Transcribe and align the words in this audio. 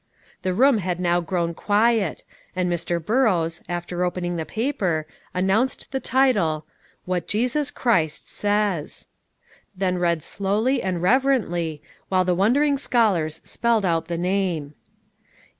The 0.41 0.55
room 0.55 0.79
had 0.79 0.99
now 0.99 1.21
grown 1.21 1.53
quiet, 1.53 2.23
and 2.55 2.67
Mr. 2.67 2.99
Burrows, 2.99 3.61
after 3.69 4.03
opening 4.03 4.35
the 4.35 4.47
paper, 4.47 5.05
announced 5.31 5.91
the 5.91 5.99
title, 5.99 6.65
"WHAT 7.05 7.27
JESUS 7.27 7.69
CHRIST 7.69 8.27
SAYS." 8.27 9.07
Then 9.77 9.99
read 9.99 10.23
slowly 10.23 10.81
and 10.81 11.03
reverently, 11.03 11.83
while 12.09 12.25
the 12.25 12.33
wondering 12.33 12.79
scholars 12.79 13.41
spelled 13.43 13.85
out 13.85 14.07
the 14.07 14.17
name. 14.17 14.73